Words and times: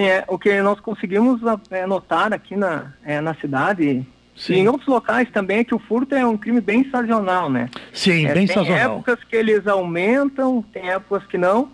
Sim, 0.00 0.06
é, 0.06 0.24
o 0.28 0.38
que 0.38 0.62
nós 0.62 0.80
conseguimos 0.80 1.40
é, 1.70 1.86
notar 1.86 2.32
aqui 2.32 2.56
na, 2.56 2.92
é, 3.04 3.20
na 3.20 3.34
cidade 3.34 4.06
Sim. 4.40 4.54
E 4.54 4.58
em 4.60 4.68
outros 4.68 4.88
locais 4.88 5.28
também 5.30 5.58
é 5.58 5.64
que 5.64 5.74
o 5.74 5.78
furto 5.78 6.14
é 6.14 6.24
um 6.24 6.36
crime 6.36 6.62
bem 6.62 6.88
sazonal, 6.90 7.50
né? 7.50 7.68
Sim, 7.92 8.24
é, 8.24 8.32
bem 8.32 8.46
tem 8.46 8.54
sazonal. 8.54 8.78
Tem 8.78 8.84
épocas 8.84 9.24
que 9.24 9.36
eles 9.36 9.66
aumentam, 9.66 10.64
tem 10.72 10.88
épocas 10.90 11.26
que 11.26 11.36
não, 11.36 11.70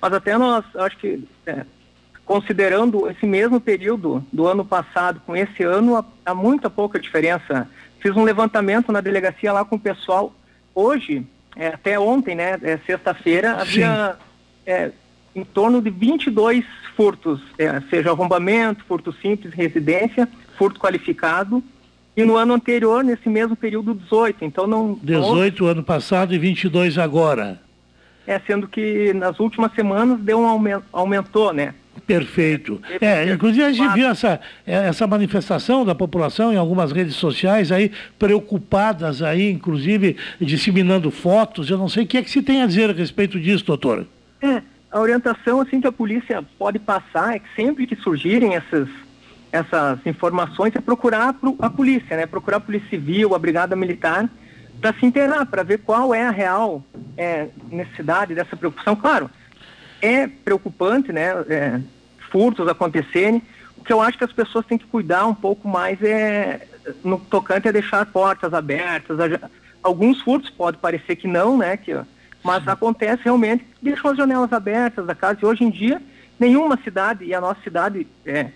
mas 0.00 0.12
até 0.12 0.38
nós, 0.38 0.64
acho 0.76 0.96
que, 0.98 1.26
é, 1.44 1.64
considerando 2.24 3.10
esse 3.10 3.26
mesmo 3.26 3.60
período 3.60 4.24
do 4.32 4.46
ano 4.46 4.64
passado 4.64 5.20
com 5.26 5.34
esse 5.34 5.64
ano, 5.64 5.96
há, 5.96 6.04
há, 6.24 6.32
muita 6.32 6.70
pouca 6.70 7.00
diferença. 7.00 7.68
Fiz 7.98 8.14
um 8.16 8.22
levantamento 8.22 8.92
na 8.92 9.00
delegacia 9.00 9.52
lá 9.52 9.64
com 9.64 9.74
o 9.74 9.80
pessoal. 9.80 10.32
Hoje, 10.72 11.26
é, 11.56 11.68
até 11.68 11.98
ontem, 11.98 12.36
né, 12.36 12.56
é, 12.62 12.78
sexta-feira, 12.86 13.54
havia 13.60 14.16
é, 14.64 14.92
em 15.34 15.44
torno 15.44 15.82
de 15.82 15.90
22 15.90 16.64
furtos, 16.96 17.40
é, 17.58 17.80
seja 17.90 18.10
arrombamento, 18.10 18.84
furto 18.84 19.12
simples, 19.20 19.52
residência, 19.52 20.28
furto 20.56 20.78
qualificado, 20.78 21.62
e 22.16 22.24
no 22.24 22.36
ano 22.36 22.54
anterior, 22.54 23.02
nesse 23.02 23.28
mesmo 23.28 23.56
período, 23.56 23.94
18. 23.94 24.44
Então 24.44 24.66
não. 24.66 24.98
18 25.02 25.66
ano 25.66 25.82
passado 25.82 26.32
e 26.32 26.38
22 26.38 26.96
agora. 26.96 27.60
É, 28.26 28.38
sendo 28.46 28.68
que 28.68 29.12
nas 29.12 29.38
últimas 29.40 29.72
semanas 29.74 30.18
deu 30.20 30.38
um 30.38 30.46
aumento, 30.46 30.84
aumentou, 30.92 31.52
né? 31.52 31.74
Perfeito. 32.06 32.80
É, 33.00 33.32
inclusive 33.32 33.64
a 33.64 33.72
gente 33.72 33.92
viu 33.94 34.08
essa, 34.08 34.40
essa 34.66 35.06
manifestação 35.06 35.84
da 35.84 35.94
população 35.94 36.52
em 36.52 36.56
algumas 36.56 36.92
redes 36.92 37.14
sociais 37.16 37.72
aí, 37.72 37.90
preocupadas 38.18 39.22
aí, 39.22 39.50
inclusive 39.50 40.16
disseminando 40.40 41.10
fotos. 41.10 41.70
Eu 41.70 41.78
não 41.78 41.88
sei 41.88 42.04
o 42.04 42.06
que 42.06 42.18
é 42.18 42.22
que 42.22 42.30
se 42.30 42.42
tem 42.42 42.62
a 42.62 42.66
dizer 42.66 42.90
a 42.90 42.92
respeito 42.92 43.40
disso, 43.40 43.64
doutora. 43.64 44.06
É, 44.42 44.62
a 44.94 45.00
orientação 45.00 45.60
assim 45.60 45.80
que 45.80 45.88
a 45.88 45.92
polícia 45.92 46.40
pode 46.56 46.78
passar 46.78 47.34
é 47.34 47.40
que 47.40 47.48
sempre 47.56 47.84
que 47.84 47.96
surgirem 47.96 48.54
essas 48.54 48.88
essas 49.50 50.04
informações 50.06 50.74
é 50.74 50.80
procurar 50.80 51.36
a 51.60 51.70
polícia, 51.70 52.16
né? 52.16 52.26
Procurar 52.26 52.56
a 52.56 52.60
polícia 52.60 52.88
civil, 52.88 53.36
a 53.36 53.38
brigada 53.38 53.76
militar, 53.76 54.28
para 54.80 54.92
se 54.94 55.06
inteirar, 55.06 55.46
para 55.46 55.62
ver 55.62 55.78
qual 55.78 56.12
é 56.12 56.24
a 56.24 56.30
real 56.30 56.82
é, 57.16 57.48
necessidade 57.70 58.34
dessa 58.34 58.56
preocupação. 58.56 58.96
Claro, 58.96 59.30
é 60.02 60.26
preocupante, 60.26 61.12
né? 61.12 61.28
É, 61.48 61.80
furtos 62.32 62.66
acontecerem. 62.66 63.42
O 63.76 63.84
que 63.84 63.92
eu 63.92 64.00
acho 64.00 64.18
que 64.18 64.24
as 64.24 64.32
pessoas 64.32 64.66
têm 64.66 64.78
que 64.78 64.86
cuidar 64.86 65.24
um 65.26 65.34
pouco 65.34 65.68
mais 65.68 66.02
é 66.02 66.66
no 67.04 67.18
tocante 67.18 67.68
a 67.68 67.72
deixar 67.72 68.06
portas 68.06 68.52
abertas. 68.52 69.16
Alguns 69.82 70.20
furtos 70.20 70.50
pode 70.50 70.78
parecer 70.78 71.14
que 71.14 71.28
não, 71.28 71.58
né? 71.58 71.76
Que, 71.76 71.96
mas 72.44 72.68
acontece 72.68 73.22
realmente, 73.24 73.66
deixam 73.80 74.10
as 74.10 74.16
janelas 74.16 74.52
abertas 74.52 75.06
da 75.06 75.14
casa. 75.14 75.38
E 75.42 75.46
hoje 75.46 75.64
em 75.64 75.70
dia, 75.70 76.00
nenhuma 76.38 76.78
cidade, 76.84 77.24
e 77.24 77.34
a 77.34 77.40
nossa 77.40 77.60
cidade 77.62 78.06
é, 78.26 78.50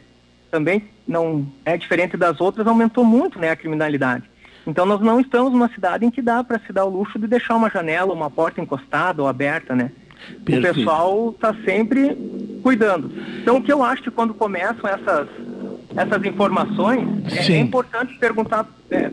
também 0.51 0.85
não 1.07 1.47
é 1.65 1.77
diferente 1.77 2.17
das 2.17 2.41
outras, 2.41 2.67
aumentou 2.67 3.05
muito 3.05 3.39
né, 3.39 3.51
a 3.51 3.57
criminalidade. 3.57 4.25
Então 4.67 4.85
nós 4.85 5.01
não 5.01 5.19
estamos 5.19 5.51
numa 5.51 5.69
cidade 5.71 6.05
em 6.05 6.11
que 6.11 6.21
dá 6.21 6.45
para 6.45 6.59
se 6.59 6.73
dar 6.73 6.85
o 6.85 6.91
luxo 6.91 7.19
de 7.19 7.27
deixar 7.27 7.57
uma 7.57 7.71
janela, 7.71 8.13
uma 8.13 8.31
porta 8.31 8.61
encostada 8.61 9.23
ou 9.23 9.29
aberta, 9.29 9.75
né? 9.75 9.91
Perfeito. 10.45 10.59
O 10.59 10.75
pessoal 10.75 11.31
está 11.31 11.55
sempre 11.65 12.15
cuidando. 12.63 13.11
Então 13.41 13.57
o 13.57 13.63
que 13.63 13.73
eu 13.73 13.83
acho 13.83 14.03
que 14.03 14.11
quando 14.11 14.35
começam 14.35 14.89
essas, 14.91 15.27
essas 15.97 16.25
informações, 16.27 17.09
é, 17.33 17.53
é, 17.53 17.59
importante 17.59 18.15
perguntar. 18.19 18.67
É, 18.91 19.11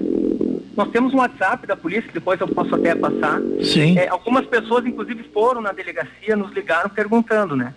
nós 0.75 0.89
temos 0.89 1.13
um 1.13 1.17
WhatsApp 1.17 1.65
da 1.65 1.75
polícia, 1.75 2.07
que 2.07 2.13
depois 2.13 2.39
eu 2.39 2.47
posso 2.47 2.75
até 2.75 2.93
passar. 2.95 3.39
Sim. 3.63 3.97
É, 3.97 4.07
algumas 4.07 4.45
pessoas, 4.45 4.85
inclusive, 4.85 5.23
foram 5.33 5.61
na 5.61 5.71
delegacia, 5.71 6.35
nos 6.35 6.51
ligaram 6.51 6.89
perguntando, 6.89 7.55
né? 7.55 7.73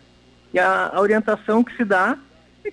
E 0.52 0.58
a, 0.58 0.90
a 0.94 1.00
orientação 1.00 1.62
que 1.62 1.76
se 1.76 1.84
dá 1.84 2.18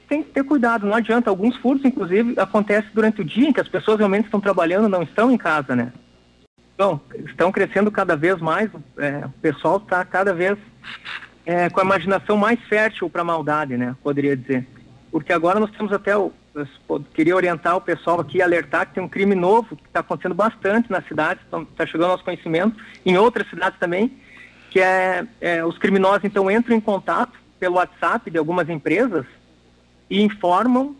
tem 0.10 0.24
que 0.24 0.32
ter 0.32 0.44
cuidado, 0.44 0.86
não 0.86 0.96
adianta. 0.96 1.30
Alguns 1.30 1.56
furtos, 1.58 1.86
inclusive, 1.86 2.34
acontecem 2.38 2.90
durante 2.94 3.22
o 3.22 3.26
dia 3.26 3.50
em 3.50 3.54
que 3.54 3.62
as 3.62 3.68
pessoas 3.68 3.98
realmente 3.98 4.26
estão 4.26 4.40
trabalhando, 4.40 4.90
não 4.90 5.04
estão 5.04 5.32
em 5.32 5.38
casa, 5.38 5.76
né? 5.76 5.92
Então, 6.74 7.00
estão 7.26 7.52
crescendo 7.52 7.90
cada 7.90 8.18
vez 8.18 8.40
mais, 8.42 8.70
é, 8.98 9.26
o 9.26 9.30
pessoal 9.42 9.78
está 9.78 10.04
cada 10.04 10.34
vez 10.34 10.58
é, 11.46 11.70
com 11.70 11.80
a 11.80 11.84
imaginação 11.84 12.36
mais 12.36 12.60
fértil 12.64 13.10
para 13.10 13.22
a 13.22 13.26
maldade, 13.26 13.78
né? 13.78 13.96
Poderia 14.04 14.36
dizer. 14.36 14.68
Porque 15.12 15.32
agora 15.32 15.60
nós 15.60 15.72
temos 15.72 15.94
até 15.94 16.18
o. 16.18 16.34
queria 17.14 17.36
orientar 17.36 17.76
o 17.76 17.82
pessoal 17.82 18.20
aqui, 18.20 18.42
alertar 18.42 18.88
que 18.88 18.96
tem 18.96 19.04
um 19.04 19.10
crime 19.10 19.36
novo 19.36 19.76
que 19.76 19.88
está 19.88 20.00
acontecendo 20.00 20.36
bastante 20.36 20.90
na 20.90 21.02
cidade, 21.02 21.40
está 21.44 21.86
chegando 21.86 22.06
ao 22.06 22.12
nosso 22.12 22.24
conhecimento, 22.24 22.82
em 23.06 23.18
outras 23.18 23.50
cidades 23.50 23.78
também, 23.80 24.12
que 24.70 24.80
é, 24.80 25.26
é 25.42 25.66
os 25.66 25.78
criminosos 25.78 26.24
então 26.24 26.50
entram 26.50 26.76
em 26.76 26.82
contato 26.82 27.34
pelo 27.60 27.76
WhatsApp 27.76 28.30
de 28.30 28.38
algumas 28.38 28.70
empresas 28.70 29.26
e 30.10 30.22
informam 30.22 30.96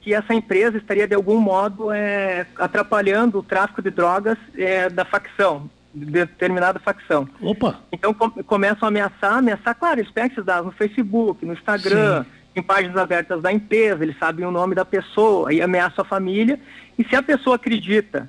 que 0.00 0.14
essa 0.14 0.32
empresa 0.32 0.78
estaria 0.78 1.06
de 1.06 1.14
algum 1.14 1.40
modo 1.40 1.90
é, 1.90 2.46
atrapalhando 2.58 3.40
o 3.40 3.42
tráfico 3.42 3.82
de 3.82 3.90
drogas 3.90 4.38
é, 4.56 4.88
da 4.88 5.04
facção, 5.04 5.68
de 5.92 6.06
determinada 6.06 6.78
facção. 6.78 7.28
Opa! 7.40 7.80
Então 7.90 8.14
com, 8.14 8.30
começam 8.30 8.86
a 8.86 8.88
ameaçar, 8.88 9.38
ameaçar, 9.38 9.74
claro, 9.74 9.98
eles 9.98 10.10
pegam 10.12 10.30
esses 10.30 10.44
dados 10.44 10.66
no 10.66 10.72
Facebook, 10.72 11.44
no 11.44 11.54
Instagram, 11.54 12.22
Sim. 12.22 12.30
Em 12.56 12.62
páginas 12.62 12.96
abertas 12.96 13.42
da 13.42 13.52
empresa, 13.52 14.02
eles 14.02 14.18
sabem 14.18 14.46
o 14.46 14.50
nome 14.50 14.74
da 14.74 14.84
pessoa, 14.84 15.52
e 15.52 15.60
ameaçam 15.60 16.02
a 16.04 16.08
família, 16.08 16.58
e 16.98 17.04
se 17.04 17.14
a 17.14 17.22
pessoa 17.22 17.56
acredita 17.56 18.28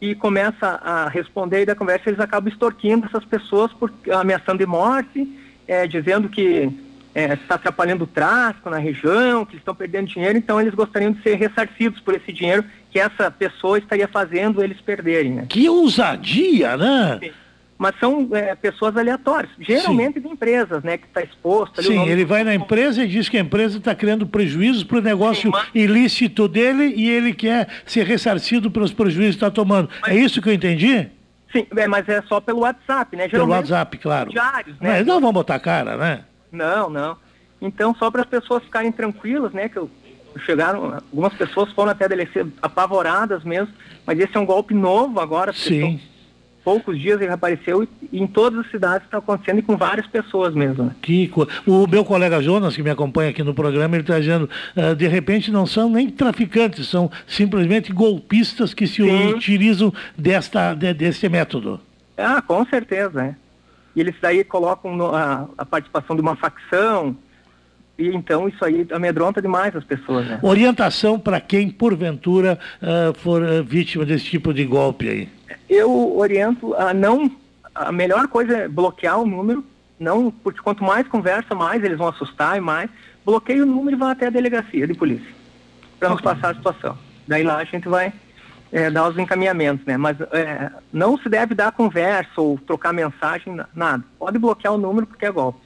e 0.00 0.14
começa 0.14 0.66
a 0.82 1.08
responder 1.08 1.66
da 1.66 1.74
conversa, 1.74 2.08
eles 2.08 2.20
acabam 2.20 2.52
extorquindo 2.52 3.06
essas 3.06 3.24
pessoas, 3.24 3.72
por, 3.72 3.92
ameaçando 4.12 4.58
de 4.58 4.66
morte, 4.66 5.26
é, 5.66 5.86
dizendo 5.86 6.28
que 6.28 6.70
é, 7.14 7.34
está 7.34 7.56
atrapalhando 7.56 8.04
o 8.04 8.06
tráfico 8.06 8.70
na 8.70 8.78
região, 8.78 9.44
que 9.44 9.56
estão 9.56 9.74
perdendo 9.74 10.08
dinheiro, 10.08 10.38
então 10.38 10.60
eles 10.60 10.74
gostariam 10.74 11.12
de 11.12 11.22
ser 11.22 11.34
ressarcidos 11.34 12.00
por 12.00 12.14
esse 12.14 12.32
dinheiro 12.32 12.64
que 12.90 12.98
essa 13.00 13.30
pessoa 13.30 13.78
estaria 13.78 14.06
fazendo 14.06 14.62
eles 14.62 14.80
perderem. 14.80 15.32
Né? 15.32 15.46
Que 15.48 15.68
ousadia, 15.68 16.76
né? 16.76 17.18
Sim. 17.20 17.32
Mas 17.76 17.98
são 17.98 18.28
é, 18.32 18.54
pessoas 18.54 18.96
aleatórias, 18.96 19.50
geralmente 19.58 20.14
Sim. 20.14 20.20
de 20.20 20.28
empresas, 20.28 20.82
né? 20.84 20.96
Que 20.96 21.06
está 21.06 21.22
exposto. 21.22 21.82
Sim, 21.82 22.08
ele 22.08 22.24
vai 22.24 22.44
na 22.44 22.54
empresa 22.54 23.02
e 23.02 23.08
diz 23.08 23.28
que 23.28 23.36
a 23.36 23.40
empresa 23.40 23.78
está 23.78 23.94
criando 23.94 24.26
prejuízos 24.26 24.84
para 24.84 24.98
o 24.98 25.02
negócio 25.02 25.42
Sim, 25.42 25.50
mas... 25.50 25.68
ilícito 25.74 26.46
dele 26.46 26.94
e 26.96 27.10
ele 27.10 27.34
quer 27.34 27.68
ser 27.84 28.06
ressarcido 28.06 28.70
pelos 28.70 28.92
prejuízos 28.92 29.36
que 29.36 29.44
está 29.44 29.50
tomando. 29.50 29.90
Mas... 30.02 30.12
É 30.12 30.16
isso 30.16 30.40
que 30.40 30.48
eu 30.48 30.52
entendi? 30.52 31.08
Sim, 31.52 31.66
é, 31.76 31.86
mas 31.86 32.08
é 32.08 32.22
só 32.22 32.40
pelo 32.40 32.60
WhatsApp, 32.60 33.16
né? 33.16 33.28
Geralmente, 33.28 33.32
pelo 33.32 33.52
WhatsApp, 33.52 33.98
claro. 33.98 34.30
Diários, 34.30 34.78
né? 34.80 34.90
Mas 34.90 35.06
não 35.06 35.20
vão 35.20 35.32
botar 35.32 35.58
cara, 35.58 35.96
né? 35.96 36.24
Não, 36.50 36.88
não. 36.88 37.16
Então, 37.60 37.94
só 37.94 38.10
para 38.10 38.22
as 38.22 38.28
pessoas 38.28 38.62
ficarem 38.62 38.92
tranquilas, 38.92 39.52
né, 39.52 39.68
que 39.68 39.78
eu, 39.78 39.90
chegaram, 40.44 40.94
algumas 41.10 41.32
pessoas 41.34 41.72
foram 41.72 41.92
até 41.92 42.08
delecer 42.08 42.46
apavoradas 42.60 43.42
mesmo, 43.44 43.72
mas 44.06 44.18
esse 44.18 44.36
é 44.36 44.40
um 44.40 44.44
golpe 44.44 44.74
novo 44.74 45.20
agora, 45.20 45.52
Sim. 45.52 46.00
Poucos 46.64 46.98
dias 46.98 47.20
ele 47.20 47.30
apareceu 47.30 47.84
e, 47.84 47.88
em 48.12 48.26
todas 48.26 48.60
as 48.60 48.70
cidades 48.70 49.04
está 49.04 49.18
acontecendo 49.18 49.58
e 49.58 49.62
com 49.62 49.76
várias 49.76 50.06
pessoas 50.06 50.54
mesmo. 50.54 50.84
Né? 50.84 50.96
Que, 51.02 51.30
o 51.66 51.86
meu 51.86 52.04
colega 52.04 52.42
Jonas, 52.42 52.74
que 52.74 52.82
me 52.82 52.90
acompanha 52.90 53.30
aqui 53.30 53.42
no 53.42 53.54
programa, 53.54 53.94
ele 53.94 54.02
está 54.02 54.18
dizendo, 54.18 54.48
uh, 54.76 54.96
de 54.96 55.06
repente 55.06 55.52
não 55.52 55.66
são 55.66 55.90
nem 55.90 56.08
traficantes, 56.08 56.88
são 56.88 57.10
simplesmente 57.26 57.92
golpistas 57.92 58.72
que 58.72 58.86
se 58.86 59.02
Sim. 59.02 59.34
utilizam 59.34 59.92
desta, 60.16 60.74
de, 60.74 60.94
desse 60.94 61.28
método. 61.28 61.78
Ah, 62.16 62.40
com 62.40 62.64
certeza, 62.64 63.22
né? 63.22 63.36
E 63.94 64.00
eles 64.00 64.14
daí 64.20 64.42
colocam 64.42 64.96
no, 64.96 65.14
a, 65.14 65.46
a 65.56 65.64
participação 65.64 66.16
de 66.16 66.22
uma 66.22 66.34
facção, 66.34 67.16
e 67.98 68.08
então 68.08 68.48
isso 68.48 68.64
aí 68.64 68.86
amedronta 68.92 69.40
demais 69.40 69.74
as 69.74 69.84
pessoas. 69.84 70.26
Né? 70.26 70.38
Orientação 70.42 71.18
para 71.18 71.40
quem, 71.40 71.70
porventura, 71.70 72.58
uh, 72.82 73.16
for 73.18 73.42
uh, 73.42 73.62
vítima 73.62 74.04
desse 74.04 74.24
tipo 74.24 74.52
de 74.52 74.64
golpe 74.64 75.08
aí? 75.08 75.28
Eu 75.68 76.16
oriento 76.16 76.74
a 76.74 76.92
não. 76.92 77.30
A 77.74 77.90
melhor 77.90 78.28
coisa 78.28 78.56
é 78.56 78.68
bloquear 78.68 79.20
o 79.20 79.26
número, 79.26 79.64
não, 79.98 80.30
porque 80.30 80.60
quanto 80.60 80.84
mais 80.84 81.06
conversa, 81.08 81.54
mais 81.54 81.82
eles 81.82 81.98
vão 81.98 82.08
assustar 82.08 82.56
e 82.56 82.60
mais. 82.60 82.88
Bloqueia 83.24 83.62
o 83.62 83.66
número 83.66 83.96
e 83.96 83.98
vai 83.98 84.12
até 84.12 84.26
a 84.26 84.30
delegacia 84.30 84.86
de 84.86 84.94
polícia 84.94 85.26
para 85.98 86.10
nos 86.10 86.20
passar 86.20 86.50
a 86.50 86.54
situação. 86.54 86.98
Daí 87.26 87.42
lá 87.42 87.56
a 87.56 87.64
gente 87.64 87.88
vai 87.88 88.12
é, 88.70 88.90
dar 88.90 89.08
os 89.08 89.18
encaminhamentos, 89.18 89.84
né? 89.86 89.96
Mas 89.96 90.20
é, 90.32 90.70
não 90.92 91.16
se 91.16 91.28
deve 91.28 91.54
dar 91.54 91.72
conversa 91.72 92.40
ou 92.40 92.58
trocar 92.58 92.92
mensagem, 92.92 93.56
nada. 93.74 94.04
Pode 94.18 94.38
bloquear 94.38 94.74
o 94.74 94.78
número 94.78 95.06
porque 95.06 95.24
é 95.24 95.30
golpe 95.30 95.64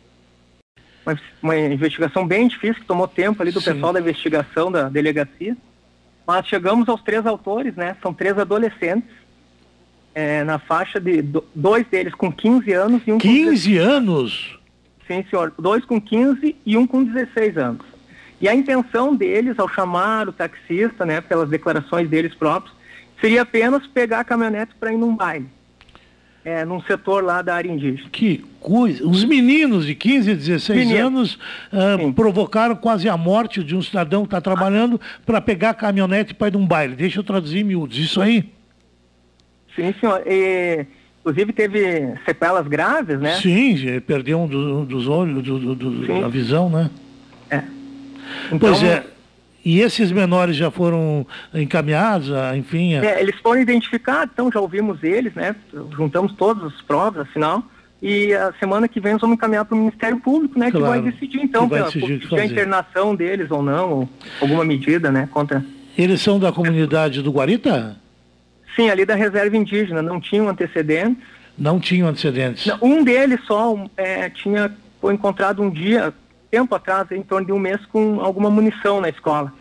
uma, 1.08 1.20
uma 1.43 1.56
investigação 1.56 2.26
bem 2.26 2.49
difícil, 2.49 2.81
que 2.81 2.87
tomou 2.87 3.08
tempo 3.08 3.40
ali 3.43 3.50
do 3.50 3.60
Sim. 3.60 3.72
pessoal 3.72 3.93
da 3.93 4.00
investigação 4.00 4.70
da 4.70 4.88
delegacia. 4.88 5.56
Mas 6.26 6.46
chegamos 6.46 6.88
aos 6.88 7.02
três 7.02 7.26
autores, 7.26 7.75
né? 7.75 7.96
São 8.02 8.12
três 8.12 8.38
adolescentes, 8.38 9.10
é, 10.14 10.44
na 10.44 10.58
faixa 10.58 11.00
de 11.00 11.22
do, 11.22 11.44
dois 11.55 11.87
deles 11.87 12.14
com 12.14 12.31
15 12.31 12.72
anos 12.72 13.02
e 13.06 13.12
um 13.12 13.19
15 13.19 13.76
com 13.78 13.82
anos? 13.82 14.58
Sim, 15.06 15.25
senhor. 15.31 15.55
Dois 15.58 15.84
com 15.84 16.00
15 16.00 16.55
e 16.66 16.76
um 16.76 16.87
com 16.87 17.02
16 17.02 17.56
anos. 17.56 17.87
E 18.40 18.49
a 18.49 18.54
intenção 18.54 19.16
deles, 19.16 19.58
ao 19.58 19.69
chamar 19.69 20.28
o 20.28 20.32
taxista, 20.32 21.04
né, 21.04 21.20
pelas 21.20 21.49
declarações 21.49 22.08
deles 22.08 22.34
próprios, 22.34 22.75
seria 23.20 23.43
apenas 23.43 23.87
pegar 23.87 24.20
a 24.20 24.25
caminhonete 24.25 24.75
para 24.78 24.93
ir 24.93 24.96
num 24.96 25.16
baile. 25.16 25.49
É, 26.48 26.64
num 26.64 26.80
setor 26.82 27.22
lá 27.22 27.42
da 27.42 27.54
área 27.54 27.70
indígena. 27.70 28.08
Que 28.10 28.44
coisa! 28.58 29.06
Os 29.06 29.22
meninos 29.24 29.84
de 29.86 29.94
15, 29.94 30.34
16 30.34 30.78
Menino. 30.78 31.06
anos 31.06 31.38
uh, 31.72 32.12
provocaram 32.14 32.74
quase 32.74 33.08
a 33.08 33.16
morte 33.16 33.62
de 33.62 33.76
um 33.76 33.82
cidadão 33.82 34.22
que 34.22 34.28
está 34.28 34.40
trabalhando 34.40 34.98
para 35.26 35.40
pegar 35.40 35.70
a 35.70 35.74
caminhonete 35.74 36.34
para 36.34 36.48
ir 36.48 36.54
num 36.54 36.66
baile. 36.66 36.96
Deixa 36.96 37.20
eu 37.20 37.24
traduzir 37.24 37.58
em 37.58 37.64
miúdos. 37.64 37.98
Isso 37.98 38.20
aí? 38.20 38.50
Sim, 39.76 39.94
senhor. 40.00 40.22
E, 40.26 40.86
inclusive 41.20 41.52
teve 41.52 42.14
sequelas 42.24 42.66
graves, 42.66 43.20
né? 43.20 43.36
Sim, 43.36 44.00
perdeu 44.06 44.40
um, 44.40 44.46
do, 44.46 44.86
dos 44.86 45.06
olhos, 45.06 45.42
do, 45.42 45.74
do, 45.74 46.20
da 46.20 46.28
visão, 46.28 46.70
né? 46.70 46.90
É. 47.50 47.62
Então, 48.46 48.58
pois 48.58 48.82
é. 48.82 49.04
E 49.68 49.82
esses 49.82 50.10
menores 50.10 50.56
já 50.56 50.70
foram 50.70 51.26
encaminhados, 51.52 52.30
enfim? 52.56 52.94
A... 52.94 53.04
É, 53.04 53.20
eles 53.20 53.34
foram 53.42 53.60
identificados, 53.60 54.30
então 54.32 54.50
já 54.50 54.58
ouvimos 54.58 55.04
eles, 55.04 55.34
né? 55.34 55.54
Juntamos 55.94 56.32
todas 56.32 56.72
as 56.72 56.80
provas, 56.80 57.28
afinal. 57.28 57.62
E 58.00 58.32
a 58.32 58.50
semana 58.58 58.88
que 58.88 58.98
vem 58.98 59.12
nós 59.12 59.20
vamos 59.20 59.36
encaminhar 59.36 59.66
para 59.66 59.74
o 59.74 59.78
Ministério 59.78 60.18
Público, 60.20 60.58
né? 60.58 60.70
Claro, 60.70 60.86
que 60.86 60.90
vai 60.90 61.12
decidir, 61.12 61.42
então, 61.42 61.68
vai 61.68 61.82
decidir 61.82 62.34
a 62.34 62.46
internação 62.46 63.14
deles 63.14 63.50
ou 63.50 63.62
não, 63.62 63.90
ou 63.90 64.08
alguma 64.40 64.64
medida, 64.64 65.12
né? 65.12 65.28
Contra. 65.30 65.62
Eles 65.98 66.22
são 66.22 66.40
da 66.40 66.50
comunidade 66.50 67.20
do 67.20 67.30
Guarita? 67.30 67.94
Sim, 68.74 68.88
ali 68.88 69.04
da 69.04 69.16
reserva 69.16 69.54
indígena, 69.54 70.00
não 70.00 70.18
tinham 70.18 70.48
antecedentes. 70.48 71.22
Não 71.58 71.78
tinham 71.78 72.08
antecedentes? 72.08 72.72
Um 72.80 73.04
deles 73.04 73.40
só 73.46 73.84
é, 73.98 74.30
tinha, 74.30 74.74
foi 74.98 75.12
encontrado 75.12 75.62
um 75.62 75.68
dia, 75.68 76.14
tempo 76.50 76.74
atrás, 76.74 77.10
em 77.10 77.20
torno 77.20 77.46
de 77.46 77.52
um 77.52 77.58
mês, 77.58 77.84
com 77.92 78.18
alguma 78.22 78.50
munição 78.50 78.98
na 79.02 79.10
escola. 79.10 79.57